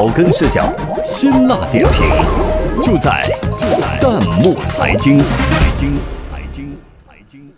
[0.00, 0.72] 草根视角，
[1.04, 2.08] 辛辣点评，
[2.80, 3.22] 就在
[3.58, 5.18] 就在弹幕财经。
[5.18, 7.52] 财经财经财经。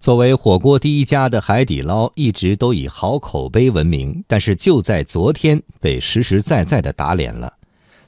[0.00, 7.52] 作为火锅第一家的海底捞，一直都以好口碑闻名，但是就在昨天被实实在在的打脸了。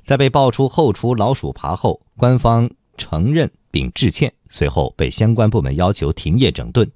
[0.06, 6.90] 在被爆出后厨老鼠爬后，官方承认并致歉，随后被相关部门要求停业整顿。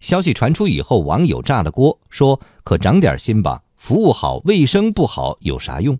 [0.00, 5.98] 消息传出以后，网友炸了锅，说：“可长点心吧，服务好，卫生不好有啥用？”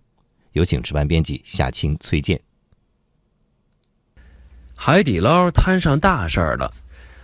[0.52, 2.40] 有请值班编辑夏青、崔健。
[4.74, 6.72] 海底捞摊上大事儿了！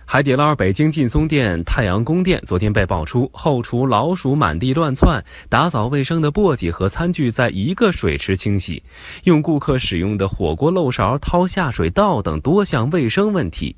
[0.07, 8.83] 海底捞北京劲松店、太阳宫店昨天被爆出后厨老鼠满地乱窜，打扫卫生的簸箕和餐具在一个水池清洗，
[9.23, 13.75] 用顾客使用的火锅漏勺掏下水道等多项卫生问题。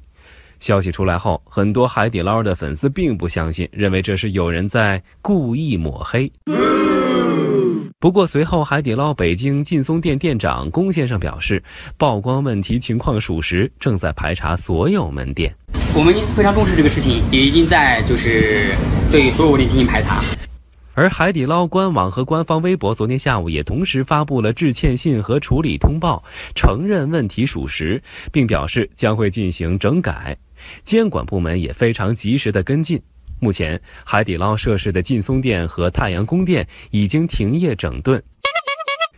[0.60, 6.32] 消息出来后，很多海底捞的粉丝并不相信，认为这是有人在故意抹黑。
[8.00, 11.64] 不过随后，海底捞北京劲松店店长龚先生表示，
[11.98, 15.54] 曝光问题情况属实，正在排查所有门店。
[15.96, 18.72] 我们非常重视这个事情，也已经在就是
[19.12, 20.22] 对所有店进行排查。
[20.98, 26.24] 而海底捞官网和官方微博昨天下午也同时发布了致歉信和处理通报，
[26.56, 30.36] 承认问题属实，并表示将会进行整改。
[30.84, 33.00] 监管部门也非常及时的跟进。
[33.40, 38.24] 目前，海底捞涉事的劲松店和太阳宫店已经停业整顿。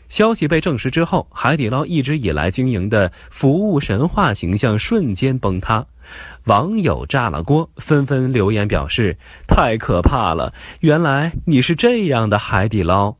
[0.09, 5.85] 消息被证实之后，海底捞一直以来经营的服务神话形象瞬间崩塌，
[6.45, 10.51] 网友炸了锅，纷纷留言表示：“太可怕了！
[10.79, 13.15] 原来你是这样的海底捞。”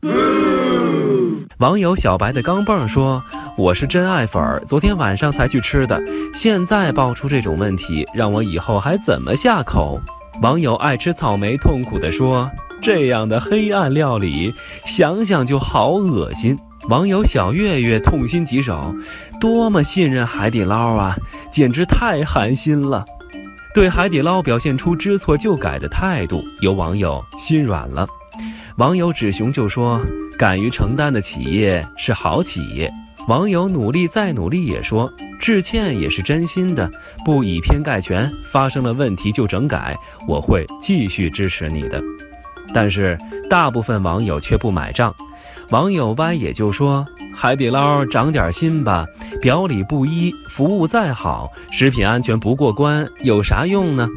[1.59, 3.21] 网友小白的钢镚说
[3.57, 6.01] ：“我是真爱粉，昨天晚上才去吃的，
[6.33, 9.99] 现在爆出这种问题，让我以后还怎么下口？”
[10.41, 12.49] 网友爱吃草莓痛苦地说
[12.81, 14.53] ：“这样的黑暗料理，
[14.85, 16.57] 想想就好恶心。”
[16.89, 18.91] 网友小月月痛心疾首
[19.39, 21.15] ：“多么信任海底捞啊，
[21.51, 23.05] 简直太寒心了。”
[23.75, 28.07] 对海底捞表现出知错就改的态度，有网友心软了。
[28.77, 30.03] 网友纸熊就说
[30.35, 32.91] ：“敢于承担的企业是好企业。”
[33.29, 36.89] 网友努力再努力也说：“致歉也是真心的，
[37.23, 39.95] 不以偏概全，发生了问题就整改，
[40.27, 42.01] 我会继续支持你的。”
[42.73, 43.15] 但是
[43.47, 45.13] 大部分网友却不买账。
[45.71, 49.05] 网友歪也就说：“海底捞长点心吧，
[49.39, 54.07] 表里不一，服务再好，食品安全不过关，有啥用呢？”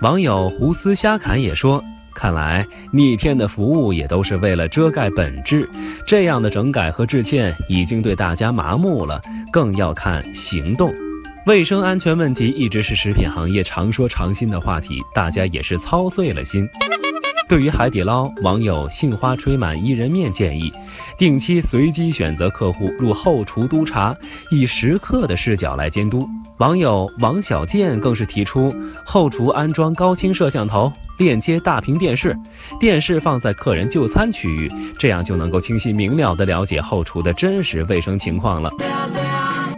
[0.00, 1.82] 网友胡思瞎侃也说。
[2.12, 5.68] 看来逆天的服务也都是为了遮盖本质，
[6.06, 9.20] 这样的整改和致歉已经对大家麻木了，
[9.52, 10.92] 更要看行动。
[11.46, 16.68] 卫生安全问题一直是食品行业常说常新的话题，大家也是操碎了心。
[17.48, 20.70] 对于海底捞，网友杏花吹满伊人面建议，
[21.18, 24.16] 定期随机选择客户入后厨督查，
[24.50, 26.26] 以食客的视角来监督。
[26.58, 28.72] 网友王小贱更是提出，
[29.04, 32.36] 后厨安装高清摄像头，链接大屏电视，
[32.80, 38.70] 电视放在客人就餐区域，这样就能够清晰明了地了解后厨的真实卫生情况了。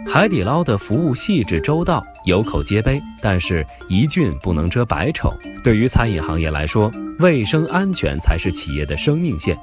[0.09, 5.31] 海底捞的服务细致周到，有口皆碑，但是一俊不能遮百丑。
[5.63, 9.57] 对于餐饮行业来说，卫生安全才是企业的生命线。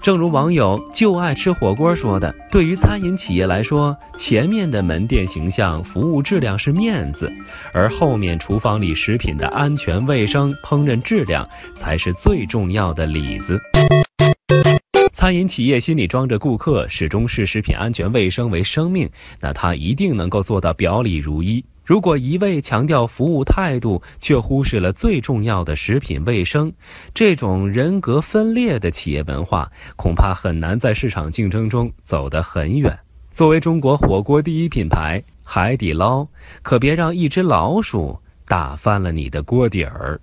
[0.00, 7.30] 正如网友就爱吃火锅说的：“对于餐饮企业来说，前面的门店形象、服务质量是面子，
[7.74, 13.60] 而后面厨房里食品的安全卫生、烹饪质量才是最重要的里子。”
[15.20, 19.06] 餐饮企业心里装着顾客始终视食品安全卫生为生命，
[19.38, 21.62] 那他一定能够做到表里如一。
[21.84, 26.72] 如果一味强调服务态度，却忽视了最重要的食品卫生，
[27.12, 32.98] 这种人格分裂的企业文化，恐怕很难在市场竞争中走得很远。
[33.30, 36.26] 作为中国火锅第一品牌，海底捞
[36.62, 40.18] 可别让一只老鼠打翻了你的锅底儿。